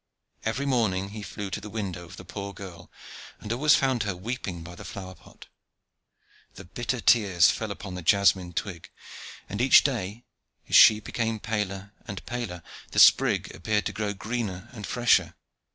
Every 0.43 0.65
morning 0.65 1.09
he 1.09 1.21
flew 1.21 1.51
to 1.51 1.61
the 1.61 1.69
window 1.69 2.05
of 2.05 2.17
the 2.17 2.25
poor 2.25 2.55
girl, 2.55 2.89
and 3.39 3.53
always 3.53 3.75
found 3.75 4.01
her 4.01 4.15
weeping 4.15 4.63
by 4.63 4.73
the 4.73 4.83
flower 4.83 5.13
pot. 5.13 5.45
The 6.55 6.65
bitter 6.65 6.99
tears 6.99 7.51
fell 7.51 7.69
upon 7.69 7.93
the 7.93 8.01
jasmine 8.01 8.53
twig, 8.53 8.89
and 9.47 9.61
each 9.61 9.83
day, 9.83 10.23
as 10.67 10.75
she 10.75 11.01
became 11.01 11.39
paler 11.39 11.93
and 12.07 12.25
paler, 12.25 12.63
the 12.89 12.97
sprig 12.97 13.53
appeared 13.53 13.85
to 13.85 13.93
grow 13.93 14.15
greener 14.15 14.69
and 14.73 14.87
fresher. 14.87 15.35